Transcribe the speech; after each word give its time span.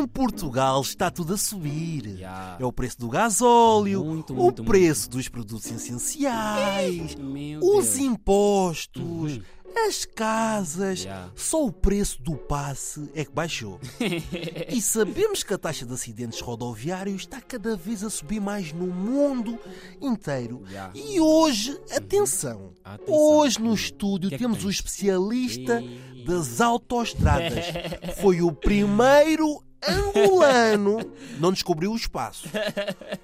Em 0.00 0.06
Portugal 0.06 0.80
está 0.80 1.10
tudo 1.10 1.34
a 1.34 1.36
subir. 1.36 2.06
Yeah. 2.06 2.56
É 2.58 2.64
o 2.64 2.72
preço 2.72 2.98
do 2.98 3.08
gasóleo, 3.08 4.02
Muito, 4.04 4.32
o 4.32 4.36
muito, 4.36 4.64
preço 4.64 5.10
dos 5.10 5.28
produtos 5.28 5.70
essenciais, 5.70 7.14
Meu 7.16 7.60
os 7.60 7.86
Deus. 7.94 7.98
impostos, 7.98 9.02
Uhum. 9.36 9.42
as 9.86 10.04
casas. 10.06 11.00
Yeah. 11.04 11.30
Só 11.36 11.64
o 11.66 11.70
preço 11.72 12.20
do 12.22 12.34
passe 12.36 13.10
é 13.14 13.24
que 13.24 13.32
baixou. 13.32 13.78
e 14.68 14.80
sabemos 14.80 15.42
que 15.42 15.52
a 15.52 15.58
taxa 15.58 15.84
de 15.84 15.92
acidentes 15.92 16.40
rodoviários 16.40 17.22
está 17.22 17.40
cada 17.40 17.76
vez 17.76 18.02
a 18.02 18.08
subir 18.10 18.40
mais 18.40 18.72
no 18.72 18.86
mundo 18.86 19.58
inteiro. 20.00 20.62
Yeah. 20.68 20.92
E 20.94 21.20
hoje, 21.20 21.78
atenção, 21.94 22.72
Atenção. 22.82 23.14
hoje 23.14 23.60
no 23.60 23.74
estúdio 23.74 24.28
Que 24.30 24.34
é 24.36 24.38
que 24.38 24.44
temos 24.44 24.58
tem? 24.58 24.66
o 24.66 24.70
especialista 24.70 25.80
Ei. 25.82 26.24
das 26.24 26.60
autoestradas. 26.60 27.64
Foi 28.20 28.40
o 28.42 28.52
primeiro 28.52 29.62
angolano, 29.86 30.98
não 31.38 31.52
descobriu 31.52 31.92
o 31.92 31.96
espaço. 31.96 32.48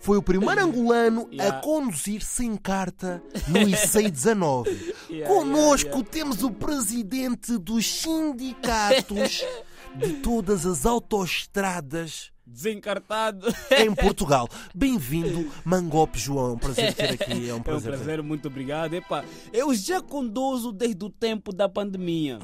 Foi 0.00 0.16
o 0.18 0.22
primeiro 0.22 0.62
angolano 0.62 1.26
Yeah. 1.30 1.58
a 1.58 1.60
conduzir 1.60 2.22
sem 2.22 2.56
carta 2.56 3.22
no 3.48 3.58
ICEI 3.68 4.10
19. 4.10 4.94
Yeah, 5.10 5.34
Conosco 5.34 5.88
yeah, 5.88 6.08
temos 6.10 6.42
o 6.42 6.50
presidente 6.50 7.58
dos 7.58 7.86
sindicatos 7.86 9.44
de 9.96 10.14
todas 10.14 10.64
as 10.64 10.86
autoestradas 10.86 12.30
Desencartado. 12.46 13.48
em 13.76 13.92
Portugal. 13.92 14.48
Bem-vindo, 14.72 15.50
Mangope 15.64 16.18
João. 16.18 16.52
Um 16.54 16.58
prazer 16.58 16.94
ter 16.94 17.10
aqui. 17.10 17.48
É 17.48 17.52
um 17.52 17.56
É 17.56 17.58
um 17.58 17.62
prazer. 17.62 17.92
prazer, 17.92 18.22
muito 18.22 18.46
obrigado. 18.46 18.94
Epá, 18.94 19.24
eu 19.52 19.74
já 19.74 20.00
conduzo 20.00 20.70
desde 20.70 21.04
o 21.04 21.10
tempo 21.10 21.52
da 21.52 21.68
pandemia 21.68 22.38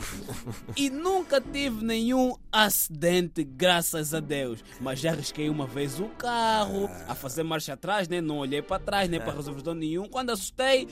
e 0.76 0.90
nunca 0.90 1.40
tive 1.40 1.84
nenhum 1.84 2.34
acidente, 2.50 3.44
graças 3.44 4.12
a 4.12 4.18
Deus. 4.18 4.64
Mas 4.80 4.98
já 4.98 5.12
risquei 5.12 5.48
uma 5.48 5.66
vez 5.66 6.00
o 6.00 6.06
carro 6.08 6.90
a 7.06 7.14
fazer 7.14 7.44
marcha 7.44 7.74
atrás, 7.74 8.08
né? 8.08 8.20
não 8.20 8.38
olhei 8.38 8.60
para 8.60 8.82
trás, 8.82 9.08
nem 9.08 9.20
para 9.20 9.32
resolver 9.32 9.72
nenhum. 9.74 10.08
Quando 10.08 10.30
assustei, 10.30 10.88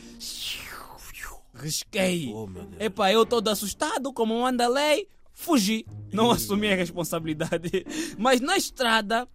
risquei. 1.55 2.33
Oh. 2.33 2.49
Epá, 2.79 3.13
eu 3.13 3.27
todo 3.27 3.49
assustado, 3.49 4.13
como 4.13 4.41
manda 4.41 4.67
a 4.67 4.69
lei, 4.69 5.09
fugi. 5.41 5.85
Não 6.13 6.31
assumi 6.31 6.69
a 6.69 6.77
responsabilidade. 6.77 7.85
Mas 8.19 8.41
na 8.41 8.57
estrada, 8.57 9.29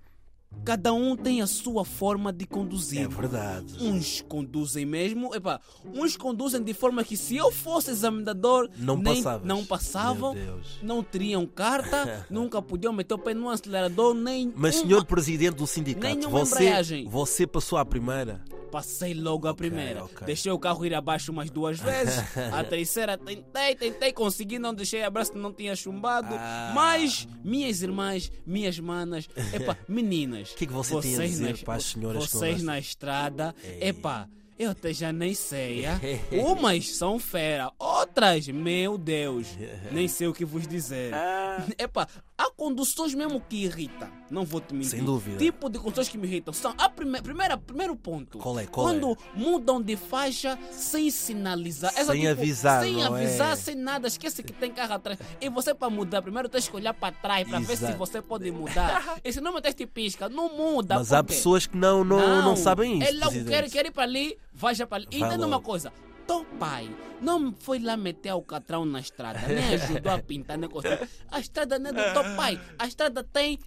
cada 0.64 0.94
um 0.94 1.16
tem 1.16 1.42
a 1.42 1.48
sua 1.48 1.84
forma 1.86 2.31
de 2.31 2.45
conduzir. 2.45 3.02
É 3.02 3.08
verdade. 3.08 3.73
Uns 3.81 4.22
conduzem 4.22 4.86
mesmo, 4.86 5.33
epá, 5.33 5.59
uns 5.94 6.16
conduzem 6.16 6.61
de 6.64 6.73
forma 6.73 7.03
que 7.03 7.17
se 7.17 7.36
eu 7.36 7.52
fosse 7.52 7.92
examinador, 7.92 8.70
Não 8.78 8.95
nem, 8.98 9.16
passavas. 9.16 9.48
não 9.48 9.66
passavam, 9.66 10.36
não 10.81 11.02
teriam 11.03 11.45
carta, 11.45 12.26
nunca 12.30 12.61
podiam 12.61 12.94
meter 12.94 13.14
o 13.14 13.20
pé 13.20 13.33
no 13.33 13.50
acelerador, 13.50 14.14
nem 14.14 14.52
Mas, 14.56 14.76
uma- 14.76 14.83
senhor 14.83 15.06
presidente 15.06 15.56
do 15.56 15.67
sindicato, 15.67 16.30
você, 16.30 16.56
embreagem. 16.56 17.08
você 17.09 17.48
passou 17.48 17.78
à 17.78 17.86
primeira. 17.86 18.44
Passei 18.71 19.13
logo 19.13 19.47
a 19.47 19.53
primeira. 19.53 20.03
ok. 20.05 20.25
Deixei 20.25 20.52
o 20.52 20.59
carro 20.59 20.85
ir 20.85 20.94
abaixo 20.94 21.31
umas 21.31 21.49
duas 21.49 21.80
vezes. 21.80 22.16
a 22.53 22.63
terceira 22.63 23.17
tentei, 23.17 23.75
tentei, 23.75 24.11
consegui, 24.11 24.59
não 24.59 24.73
deixei 24.73 25.03
abraço, 25.03 25.33
não 25.38 25.53
tinha 25.53 25.75
chumbado. 25.75 26.30
Ah. 26.31 26.71
Mas 26.73 27.27
minhas 27.43 27.81
irmãs, 27.81 28.31
minhas 28.45 28.80
manas, 28.80 29.27
epá, 29.53 29.77
meninas. 29.88 30.52
O 30.52 30.55
que 30.55 30.67
que 30.67 30.73
você 30.73 30.99
tem 31.02 31.13
a 31.13 31.17
vocês 31.17 31.31
dizer 31.31 31.49
nas- 31.52 31.63
para 31.63 31.73
as 31.75 31.83
senhoras 31.86 32.30
Vocês 32.30 32.61
na 32.63 32.80
estrada, 32.80 33.55
epá. 33.80 34.27
Eu 34.58 34.71
até 34.71 34.93
já 34.93 35.11
nem 35.11 35.33
sei, 35.33 35.86
ah. 35.86 35.99
Umas 36.31 36.95
são 36.95 37.19
fera, 37.19 37.71
outras, 38.16 38.47
meu 38.47 38.97
Deus, 38.97 39.47
nem 39.91 40.08
sei 40.08 40.27
o 40.27 40.33
que 40.33 40.45
vos 40.45 40.66
dizer. 40.66 41.13
Ah. 41.13 41.66
Epá, 41.77 42.08
há 42.37 42.49
conduções 42.52 43.14
mesmo 43.14 43.42
que 43.42 43.65
irritam, 43.65 44.09
não 44.31 44.45
vou 44.45 44.61
te 44.61 44.73
mentir. 44.73 44.92
Sem 44.92 45.03
dúvida. 45.03 45.37
Tipo 45.37 45.70
de 45.70 45.77
conduções 45.77 46.08
que 46.08 46.17
me 46.17 46.26
irritam 46.26 46.53
são 46.53 46.73
a 46.77 46.87
prime 46.89 47.21
primeira, 47.21 47.58
primeiro 47.58 47.93
ponto. 47.95 48.37
Qual 48.37 48.58
é? 48.58 48.65
Qual 48.65 48.87
Quando 48.87 49.11
é? 49.11 49.15
mudam 49.37 49.81
de 49.81 49.98
faixa 49.98 50.58
sem 50.71 51.11
sinalizar. 51.11 51.92
Essa, 51.95 52.14
Sem 52.14 52.27
avisar, 52.27 52.83
Sem 52.83 52.93
não 52.93 53.17
é? 53.17 53.26
avisar, 53.26 53.58
sem 53.58 53.76
nada. 53.76 54.08
Esquece 54.08 54.42
que 54.43 54.53
tem 54.53 54.71
carro 54.71 54.93
atrás. 54.93 55.20
E 55.42 55.49
você 55.49 55.73
para 55.73 55.89
mudar, 55.89 56.21
primeiro 56.21 56.47
tens 56.47 56.70
que 56.70 56.76
olhar 56.76 56.93
para 56.93 57.14
trás 57.14 57.47
para 57.47 57.59
ver 57.59 57.76
se 57.76 57.92
você 57.93 58.21
pode 58.21 58.49
mudar. 58.49 59.20
e 59.23 59.33
se 59.33 59.42
não 59.42 59.53
meteste 59.53 59.86
pisca, 59.86 60.30
não 60.30 60.55
muda. 60.55 60.95
Mas 60.95 61.11
há 61.11 61.21
pessoas 61.21 61.67
que 61.67 61.76
não, 61.76 62.03
não, 62.03 62.42
não, 62.42 62.55
sabem 62.55 62.99
isso. 62.99 63.09
Ele 63.09 63.20
logo 63.20 63.32
presidente. 63.32 63.64
quer, 63.64 63.70
quer 63.70 63.86
ir 63.87 63.92
para 63.92 64.03
ali, 64.03 64.37
vai 64.53 64.73
já 64.73 64.87
para 64.87 64.97
ali. 64.97 65.08
E 65.11 65.21
entenda 65.21 65.45
uma 65.45 65.59
coisa. 65.59 65.92
Teu 66.27 66.43
pai 66.59 66.89
não 67.21 67.53
foi 67.53 67.80
lá 67.80 67.95
meter 67.95 68.33
o 68.33 68.41
catrão 68.41 68.86
na 68.86 68.99
estrada, 68.99 69.39
nem 69.47 69.75
ajudou 69.75 70.11
a 70.11 70.19
pintar, 70.19 70.58
nem 70.58 70.69
construir. 70.69 71.08
A 71.31 71.39
estrada 71.39 71.80
não 71.80 71.89
é 71.89 71.93
do 71.93 72.13
teu 72.13 72.36
pai. 72.36 72.59
A 72.77 72.87
estrada 72.87 73.23
tem 73.23 73.59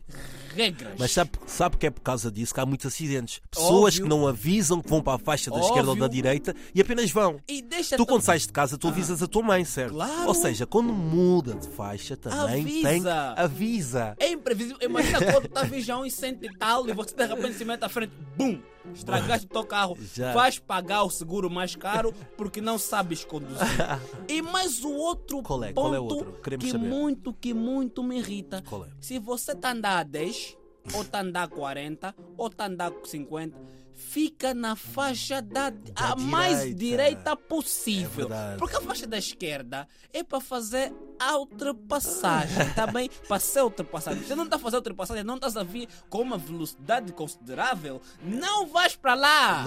regras. 0.55 0.95
Mas 0.99 1.13
sabe, 1.13 1.31
sabe 1.47 1.77
que 1.77 1.87
é 1.87 1.91
por 1.91 2.01
causa 2.01 2.31
disso 2.31 2.53
que 2.53 2.61
há 2.61 2.67
muitos 2.67 2.87
acidentes. 2.87 3.41
Pessoas 3.51 3.95
Óbvio. 3.95 4.03
que 4.03 4.09
não 4.09 4.27
avisam 4.27 4.81
que 4.81 4.89
vão 4.89 5.01
para 5.03 5.15
a 5.15 5.19
faixa 5.19 5.51
da 5.51 5.61
esquerda 5.61 5.91
ou 5.91 5.97
da 5.97 6.07
Óbvio. 6.07 6.23
direita 6.23 6.55
e 6.75 6.81
apenas 6.81 7.11
vão. 7.11 7.41
E 7.49 7.63
deixa 7.63 7.97
Tu, 7.97 8.05
quando 8.07 8.23
sais 8.23 8.43
de 8.43 8.53
casa, 8.53 8.77
tu 8.77 8.89
avisas 8.89 9.23
a 9.23 9.27
tua 9.27 9.43
mãe, 9.43 9.65
certo? 9.65 9.95
Claro. 9.95 10.29
Ou 10.29 10.35
seja, 10.35 10.67
quando 10.67 10.93
muda 10.93 11.55
de 11.55 11.69
faixa, 11.69 12.17
também 12.17 12.65
tem. 12.65 12.87
Avisa. 12.87 13.35
Avisa. 13.37 14.17
É 14.19 14.31
imprevisível. 14.31 14.79
Imagina 14.83 15.33
quando 15.33 15.49
tu 15.49 15.51
tá 15.51 15.63
vindo 15.63 15.83
já 15.83 15.97
uns 15.97 16.13
cento 16.15 16.45
e 16.45 16.57
tal 16.57 16.89
e 16.89 16.93
você 16.93 17.15
de 17.15 17.27
repente 17.27 17.55
se 17.55 17.65
mete 17.65 17.85
à 17.85 17.89
frente, 17.89 18.13
bum! 18.37 18.61
Estragaste 18.95 19.47
o 19.47 19.51
teu 19.51 19.65
carro. 19.65 19.97
Já. 20.15 20.33
Vais 20.33 20.59
pagar 20.59 21.03
o 21.03 21.11
seguro 21.11 21.51
mais 21.51 21.77
caro 21.77 22.13
porque 22.37 22.61
não 22.61 22.79
sabes 22.79 23.25
conduzir. 23.25 23.59
e 24.29 24.43
mais 24.43 24.85
o 24.85 24.93
outro 24.93 25.43
Qual 25.43 25.63
é? 25.65 25.73
ponto 25.73 25.85
Qual 25.85 25.95
é 25.95 26.01
outro? 26.01 26.33
Queremos 26.43 26.65
que 26.65 26.73
saber. 26.73 26.89
muito, 26.89 27.33
que 27.33 27.55
muito 27.55 28.03
me 28.03 28.19
irrita. 28.19 28.63
Qual 28.69 28.85
é? 28.85 28.89
Se 29.01 29.19
você 29.19 29.55
tá 29.55 29.69
a 29.69 29.73
andar 29.73 29.99
a 29.99 30.03
10, 30.03 30.57
ou 30.95 31.05
tá 31.05 31.19
a 31.19 31.23
andar 31.23 31.43
a 31.45 31.49
40, 31.49 32.15
ou 32.37 32.51
tá 32.51 32.65
a 32.65 32.67
andar 32.69 32.91
a 32.93 33.07
50, 33.07 33.57
fica 33.99 34.55
na 34.55 34.77
faixa 34.77 35.43
da, 35.43 35.73
a 35.97 36.15
mais 36.15 36.61
direita. 36.61 36.79
direita 36.79 37.37
possível. 37.37 38.33
É. 38.33 38.57
Porque 38.57 38.77
a 38.77 38.81
faixa 38.81 39.07
da 39.07 39.19
esquerda 39.19 39.89
é 40.13 40.23
para 40.23 40.41
fazer 40.41 40.93
a 41.19 41.37
ultrapassagem, 41.37 42.71
tá 42.75 42.87
bem? 42.87 43.11
Para 43.27 43.41
ser 43.41 43.63
ultrapassagem. 43.63 44.23
Você 44.23 44.37
não 44.37 44.45
está 44.45 44.55
a 44.55 44.59
fazer 44.59 44.77
ultrapassagem, 44.77 45.25
não 45.25 45.35
estás 45.35 45.57
a 45.57 45.65
vir 45.65 45.89
com 46.09 46.23
uma 46.23 46.39
velocidade 46.39 47.13
considerável, 47.13 48.01
não 48.23 48.67
vais 48.69 48.95
para 48.95 49.15
lá. 49.15 49.65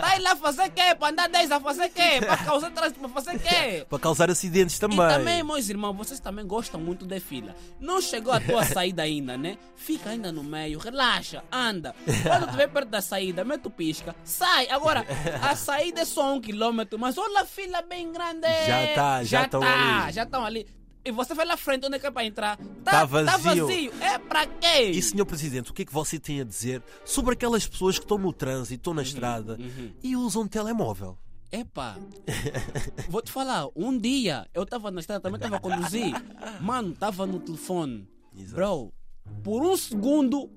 Vai 0.00 0.20
lá 0.20 0.36
fazer 0.36 0.68
quê? 0.70 0.94
Para 0.98 1.12
andar 1.12 1.28
10 1.30 1.50
a 1.50 1.60
fazer 1.60 1.88
quê? 1.88 2.20
Para 2.20 2.36
causar 2.36 2.70
trânsito 2.70 3.00
para 3.00 3.08
fazer 3.08 3.38
quê? 3.38 3.86
para 3.88 3.98
causar 3.98 4.30
acidentes 4.30 4.78
também. 4.78 4.98
E 4.98 5.08
também, 5.08 5.42
meus 5.42 5.68
irmãos, 5.68 5.94
vocês 5.94 6.20
também 6.20 6.46
gostam 6.46 6.78
muito 6.78 7.06
de 7.06 7.18
fila. 7.20 7.56
Não 7.80 8.02
chegou 8.02 8.32
a 8.32 8.40
tua 8.40 8.64
saída 8.66 9.02
ainda, 9.02 9.36
né? 9.38 9.56
Fica 9.74 10.10
ainda 10.10 10.30
no 10.30 10.44
meio, 10.44 10.78
relaxa, 10.78 11.42
anda. 11.50 11.94
Quando 12.22 12.44
estiver 12.44 12.68
perto 12.68 12.88
da 12.88 13.00
saída, 13.00 13.44
mete 13.44 13.61
o 13.68 13.70
pisca, 13.70 14.14
sai. 14.24 14.68
Agora, 14.68 15.04
a 15.42 15.54
saída 15.56 16.00
é 16.02 16.04
só 16.04 16.34
um 16.34 16.40
quilômetro, 16.40 16.98
mas 16.98 17.16
olha 17.18 17.40
a 17.42 17.44
fila 17.46 17.82
bem 17.82 18.12
grande. 18.12 18.46
Já 18.66 18.94
tá, 18.94 19.24
já 19.24 19.44
estão 19.44 19.60
tá, 19.60 20.02
ali. 20.04 20.12
Já 20.12 20.22
estão 20.24 20.44
ali. 20.44 20.66
E 21.04 21.10
você 21.10 21.34
vai 21.34 21.44
lá 21.44 21.56
frente, 21.56 21.84
onde 21.84 21.96
é 21.96 21.98
que 21.98 22.06
é 22.06 22.10
para 22.12 22.24
entrar? 22.24 22.56
Tá 22.84 22.90
Tá 22.92 23.04
vazio. 23.04 23.66
vazio. 23.66 23.92
É 24.00 24.18
para 24.18 24.46
quê? 24.46 24.90
E, 24.90 25.02
senhor 25.02 25.26
Presidente, 25.26 25.70
o 25.70 25.74
que 25.74 25.82
é 25.82 25.84
que 25.84 25.92
você 25.92 26.16
tem 26.18 26.40
a 26.40 26.44
dizer 26.44 26.80
sobre 27.04 27.32
aquelas 27.34 27.66
pessoas 27.66 27.98
que 27.98 28.04
estão 28.04 28.18
no 28.18 28.32
trânsito, 28.32 28.74
estão 28.74 28.92
Uhum, 28.92 28.96
na 28.96 29.02
estrada 29.02 29.58
e 30.02 30.14
usam 30.14 30.46
telemóvel? 30.46 31.18
Epa, 31.50 31.98
vou 33.10 33.20
te 33.20 33.30
falar, 33.32 33.66
um 33.76 33.98
dia 33.98 34.46
eu 34.54 34.62
estava 34.62 34.90
na 34.90 35.00
estrada, 35.00 35.20
também 35.20 35.36
estava 35.36 35.56
a 35.56 35.60
conduzir. 35.60 36.14
Mano, 36.62 36.92
estava 36.92 37.26
no 37.26 37.40
telefone. 37.40 38.08
Exato. 38.34 38.54
Bro, 38.54 38.92
por 39.42 39.62
um 39.62 39.76
segundo 39.76 40.50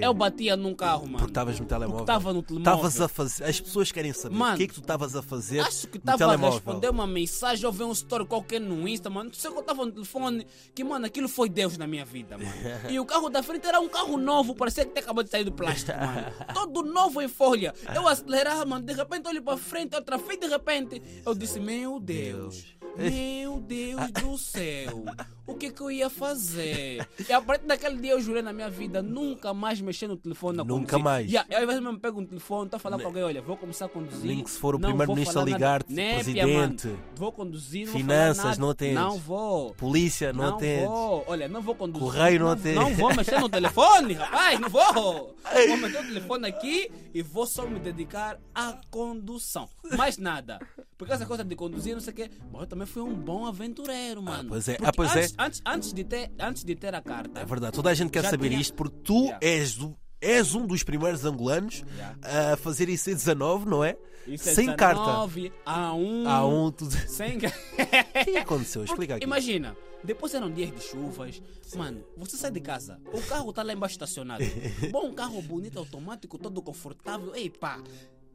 Eu 0.00 0.14
batia 0.14 0.56
num 0.56 0.74
carro, 0.74 1.04
mano. 1.06 1.18
Porque 1.18 1.30
estavas 1.30 1.60
no 1.60 1.66
telemóvel. 1.66 1.96
Porque 1.98 2.12
estava 2.12 2.32
no 2.32 2.42
telemóvel. 2.42 2.74
Estavas 2.74 3.00
a 3.00 3.08
fazer. 3.08 3.44
As 3.44 3.60
pessoas 3.60 3.92
querem 3.92 4.12
saber 4.12 4.36
Mano, 4.36 4.54
o 4.54 4.56
que 4.56 4.64
é 4.64 4.66
que 4.66 4.74
tu 4.74 4.80
estavas 4.80 5.16
a 5.16 5.22
fazer 5.22 5.60
Acho 5.60 5.88
que 5.88 5.98
estava 5.98 6.34
a 6.34 6.36
responder 6.36 6.88
uma 6.88 7.06
mensagem 7.06 7.64
ou 7.66 7.72
ver 7.72 7.84
um 7.84 7.92
story 7.92 8.24
qualquer 8.26 8.60
no 8.60 8.86
Insta, 8.88 9.08
mano. 9.08 9.30
Não 9.30 9.34
sei 9.34 9.50
que 9.50 9.56
eu 9.56 9.60
estava 9.60 9.84
no 9.84 9.92
telefone, 9.92 10.46
que, 10.74 10.82
mano, 10.84 11.06
aquilo 11.06 11.28
foi 11.28 11.48
Deus 11.48 11.76
na 11.78 11.86
minha 11.86 12.04
vida, 12.04 12.36
mano. 12.38 12.52
E 12.90 12.98
o 12.98 13.04
carro 13.06 13.28
da 13.28 13.42
frente 13.42 13.66
era 13.66 13.80
um 13.80 13.88
carro 13.88 14.16
novo, 14.16 14.54
parecia 14.54 14.84
que 14.84 14.90
tinha 14.90 15.02
acabado 15.02 15.24
de 15.24 15.30
sair 15.30 15.44
do 15.44 15.52
plástico, 15.52 15.98
mano. 15.98 16.32
Todo 16.54 16.82
novo 16.82 17.20
em 17.22 17.28
folha. 17.28 17.74
Eu 17.94 18.06
acelerava, 18.06 18.64
mano, 18.64 18.84
de 18.84 18.92
repente 18.92 19.28
olho 19.28 19.42
para 19.42 19.56
frente, 19.56 19.94
outra 19.94 20.18
vez, 20.18 20.38
de 20.38 20.46
repente. 20.46 21.02
Eu 21.24 21.34
disse, 21.34 21.58
meu 21.60 21.98
Deus, 22.00 22.76
meu 22.96 23.60
Deus 23.60 24.10
do 24.12 24.38
céu. 24.38 25.04
O 25.52 25.54
que 25.58 25.70
que 25.70 25.80
eu 25.80 25.90
ia 25.90 26.08
fazer? 26.10 27.06
E 27.28 27.32
a 27.32 27.40
partir 27.40 27.66
daquele 27.66 27.96
dia 28.00 28.12
eu 28.12 28.20
jurei 28.20 28.42
na 28.42 28.52
minha 28.52 28.68
vida 28.70 29.02
nunca 29.02 29.52
mais 29.54 29.80
mexer 29.80 30.06
no 30.08 30.16
telefone 30.16 30.60
a 30.60 30.64
Nunca 30.64 30.96
conduzir. 30.98 31.04
mais. 31.04 31.26
Yeah, 31.30 31.48
eu 31.54 31.58
às 31.60 31.66
vezes 31.66 31.82
mesmo 31.82 31.98
pego 32.00 32.20
um 32.20 32.26
telefone, 32.26 32.64
estou 32.66 32.76
a 32.76 32.80
falar 32.80 32.98
com 32.98 33.06
alguém, 33.06 33.22
olha, 33.22 33.42
vou 33.42 33.56
começar 33.56 33.86
a 33.86 33.88
conduzir. 33.88 34.24
Nem 34.26 34.42
que 34.42 34.50
se 34.50 34.58
for 34.58 34.74
o 34.74 34.78
não 34.78 34.88
primeiro-ministro 34.88 35.40
a 35.40 35.44
ligar-te. 35.44 35.92
Népia, 35.92 36.14
presidente, 36.24 36.86
mano. 36.88 36.98
Vou 37.16 37.32
conduzir, 37.32 37.86
não 37.86 37.92
finanças, 37.92 38.58
não 38.58 38.70
atendes. 38.70 38.94
Não 38.94 39.18
vou. 39.18 39.74
Polícia, 39.74 40.32
não, 40.32 40.52
Não 40.52 40.58
vou. 40.58 41.24
Olha, 41.26 41.48
não 41.48 41.60
vou 41.62 41.74
conduzir. 41.74 42.06
Correio 42.06 42.40
não 42.40 42.50
atende. 42.50 42.74
Não 42.74 42.94
vou 42.94 43.14
mexer 43.14 43.38
no 43.40 43.48
telefone, 43.48 44.14
rapaz, 44.14 44.58
não 44.60 44.68
vou. 44.68 45.36
Vou 45.68 45.76
meter 45.76 46.00
o 46.00 46.06
telefone 46.06 46.46
aqui 46.48 46.90
e 47.14 47.22
vou 47.22 47.46
só 47.46 47.66
me 47.66 47.78
dedicar 47.78 48.38
à 48.54 48.78
condução. 48.90 49.68
Mais 49.96 50.16
nada. 50.18 50.58
Porque 50.96 51.12
essa 51.12 51.26
coisa 51.26 51.42
de 51.44 51.56
conduzir, 51.56 51.94
não 51.94 52.00
sei 52.00 52.12
o 52.12 52.16
quê. 52.16 52.30
Mas 52.52 52.60
eu 52.62 52.66
também 52.68 52.86
fui 52.86 53.02
um 53.02 53.12
bom 53.12 53.44
aventureiro, 53.46 54.22
mano. 54.22 54.48
pois 54.50 54.68
é. 54.68 54.78
Ah, 54.82 54.92
pois 54.94 55.14
é. 55.16 55.26
Antes, 55.46 55.62
antes, 55.66 55.92
de 55.92 56.04
ter, 56.04 56.30
antes 56.38 56.64
de 56.64 56.74
ter 56.74 56.94
a 56.94 57.00
carta. 57.02 57.40
É 57.40 57.44
verdade, 57.44 57.74
toda 57.74 57.90
a 57.90 57.94
gente 57.94 58.10
quer 58.10 58.24
saber 58.24 58.48
tinha- 58.48 58.60
isto 58.60 58.74
porque 58.74 58.96
tu 59.04 59.22
Yeah. 59.24 59.38
és, 59.46 59.74
do- 59.76 59.96
és 60.20 60.54
um 60.54 60.66
dos 60.66 60.82
primeiros 60.82 61.24
angolanos 61.24 61.84
Yeah. 61.96 62.52
a 62.52 62.56
fazer 62.56 62.88
isso 62.88 63.10
em 63.10 63.14
19, 63.14 63.68
não 63.68 63.82
é? 63.84 63.96
Isso 64.26 64.48
é 64.48 64.54
Sem 64.54 64.66
carta. 64.76 65.00
19, 65.02 65.52
A 65.66 65.92
um. 65.94 66.28
Há 66.28 66.46
um. 66.46 66.70
Tu... 66.70 66.88
Sem 67.08 67.38
O 67.42 68.24
que 68.24 68.36
aconteceu? 68.38 68.84
Explica 68.84 69.16
aqui. 69.16 69.24
Imagina, 69.24 69.76
depois 70.04 70.32
eram 70.32 70.48
dias 70.50 70.70
de 70.70 70.80
chuvas. 70.80 71.42
Mano, 71.74 72.04
você 72.16 72.36
sai 72.36 72.52
de 72.52 72.60
casa, 72.60 73.00
o 73.12 73.20
carro 73.22 73.52
tá 73.52 73.64
lá 73.64 73.72
embaixo 73.72 73.94
estacionado. 73.94 74.44
Bom, 74.92 75.06
um 75.08 75.12
carro 75.14 75.42
bonito, 75.42 75.78
automático, 75.78 76.38
todo 76.38 76.62
confortável. 76.62 77.34
Ei, 77.34 77.50
pá. 77.50 77.82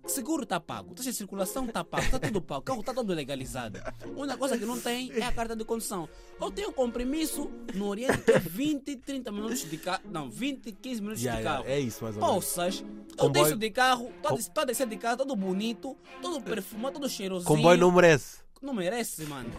Seguro 0.06 0.46
tá 0.46 0.58
pago, 0.60 0.94
taxa 0.96 1.12
de 1.12 1.18
circulação 1.18 1.68
tá 1.68 1.84
pago, 1.84 2.10
tá 2.12 2.18
tudo 2.20 2.42
pago, 2.42 2.62
o 2.62 2.64
carro 2.64 2.82
tá 2.84 2.94
todo 2.94 3.14
legalizado. 3.14 3.78
A 3.80 4.08
única 4.16 4.38
coisa 4.38 4.58
que 4.58 4.66
não 4.66 4.80
tem 4.80 5.12
é 5.12 5.24
a 5.24 5.32
carta 5.34 5.54
de 5.56 5.66
condução. 5.66 6.08
Eu 6.40 6.50
tenho 6.50 6.72
compromisso 6.72 7.52
no 7.74 7.88
Oriente 7.88 8.18
que 8.20 8.32
é 8.32 8.40
20, 8.40 8.96
30 8.98 9.32
minutos 9.34 9.70
de 9.70 9.78
carro. 9.78 10.04
Não, 10.10 10.30
20, 10.30 10.72
15 10.72 11.02
minutos 11.02 11.22
Yeah, 11.22 11.42
de 11.42 11.46
yeah, 11.46 11.64
carro. 11.64 11.76
é 11.76 11.80
isso, 11.82 12.04
mais 12.06 12.16
ou 12.16 12.22
menos. 12.22 12.36
Poças, 12.36 12.80
eu 13.10 13.16
Comboio- 13.18 13.44
desço 13.46 13.58
de 13.58 13.70
carro, 13.70 14.12
a 14.26 14.34
des- 14.34 14.48
tô 14.48 14.62
a 14.62 14.66
descer 14.66 14.88
de 14.88 14.96
carro, 14.98 15.18
todo 15.18 15.36
bonito, 15.36 15.98
todo 16.22 16.42
perfumado, 16.42 16.94
todo 17.00 17.10
cheirosinho. 17.10 17.48
Comboio 17.48 17.78
não 17.78 17.92
merece. 17.92 18.38
Não 18.62 18.74
merece, 18.74 19.24
mano. 19.26 19.52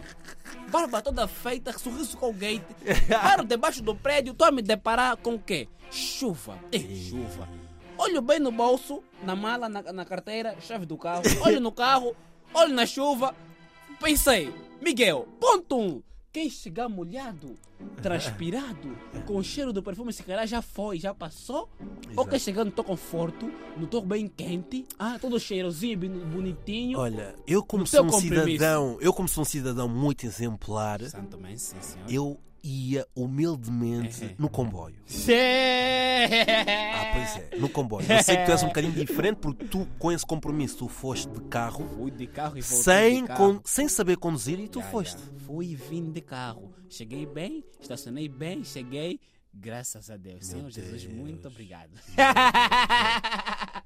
Barba 0.71 1.01
toda 1.01 1.27
feita, 1.27 1.71
sorriso 1.77 2.17
com 2.17 2.29
o 2.31 2.33
gate. 2.33 2.63
Paro 3.07 3.45
debaixo 3.45 3.81
do 3.83 3.95
prédio, 3.95 4.33
tô 4.33 4.43
a 4.45 4.51
me 4.51 4.61
deparar 4.63 5.15
com 5.17 5.35
o 5.35 5.39
quê? 5.39 5.69
Chuva. 5.91 6.59
Ei, 6.71 6.95
chuva. 7.07 7.47
Olho 7.99 8.21
bem 8.21 8.39
no 8.39 8.49
bolso, 8.49 9.03
na 9.25 9.35
mala, 9.35 9.67
na, 9.67 9.81
na 9.91 10.05
carteira, 10.05 10.55
chave 10.61 10.85
do 10.85 10.97
carro. 10.97 11.21
Olho 11.45 11.59
no 11.59 11.69
carro, 11.69 12.15
olho 12.53 12.73
na 12.73 12.85
chuva. 12.85 13.35
Pensei, 13.99 14.53
Miguel, 14.81 15.27
ponto 15.37 15.77
um. 15.77 16.01
Quem 16.31 16.49
chegar 16.49 16.87
molhado, 16.87 17.55
transpirado, 18.01 18.97
com 19.27 19.35
o 19.35 19.43
cheiro 19.43 19.73
do 19.73 19.83
perfume, 19.83 20.13
se 20.13 20.23
calhar 20.23 20.47
já 20.47 20.61
foi, 20.61 20.97
já 20.97 21.13
passou. 21.13 21.67
Ou 21.81 22.11
Exato. 22.13 22.29
quem 22.29 22.39
chegar 22.39 22.63
no 22.63 22.71
teu 22.71 22.85
conforto, 22.85 23.51
no 23.75 23.85
teu 23.85 23.99
bem 23.99 24.29
quente, 24.29 24.85
ah, 24.97 25.17
todo 25.19 25.37
cheirosinho, 25.37 25.97
bonitinho. 25.97 26.99
Olha, 26.99 27.35
eu 27.45 27.61
como 27.61 27.85
sou 27.85 28.05
um 28.05 28.09
compromisso. 28.09 28.45
cidadão, 28.45 28.97
eu 29.01 29.11
como 29.11 29.27
sou 29.27 29.41
um 29.41 29.45
cidadão 29.45 29.89
muito 29.89 30.25
exemplar, 30.25 31.01
Santo 31.01 31.37
sim, 31.57 31.75
senhor. 31.81 32.05
eu 32.07 32.39
ia 32.63 33.05
humildemente 33.15 34.25
É. 34.25 34.35
no 34.37 34.49
comboio. 34.49 34.95
Ah, 35.07 37.11
pois 37.13 37.37
é, 37.37 37.57
no 37.57 37.69
comboio. 37.69 38.05
Eu 38.11 38.23
sei 38.23 38.37
que 38.37 38.45
tu 38.45 38.51
és 38.51 38.63
um 38.63 38.67
bocadinho 38.67 38.93
diferente 38.93 39.37
porque 39.37 39.65
tu, 39.65 39.87
com 39.97 40.11
esse 40.11 40.25
compromisso, 40.25 40.77
tu 40.77 40.87
foste 40.87 41.29
de 41.29 41.41
carro 41.45 41.87
Fui 41.97 42.11
de 42.11 42.27
carro 42.27 42.57
e 42.57 42.61
voltei 42.61 42.83
sem, 42.83 43.21
de 43.21 43.27
carro. 43.27 43.55
con- 43.55 43.61
sem 43.65 43.87
saber 43.87 44.17
conduzir 44.17 44.59
e 44.59 44.67
tu 44.67 44.79
Já, 44.81 44.85
foste. 44.87 45.19
já. 45.21 45.39
Fui 45.45 45.67
e 45.67 45.75
vim 45.75 46.11
de 46.11 46.21
carro. 46.21 46.73
Cheguei 46.89 47.25
bem, 47.25 47.63
estacionei 47.79 48.27
bem, 48.27 48.63
cheguei. 48.63 49.19
Graças 49.53 50.09
a 50.11 50.17
Deus. 50.17 50.45
Senhor 50.45 50.69
Jesus, 50.69 51.03
Deus. 51.03 51.13
muito 51.13 51.47
obrigado. 51.47 51.91